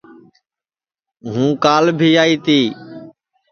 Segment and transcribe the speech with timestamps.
[1.33, 2.59] ہُوں کال بھی آئی تی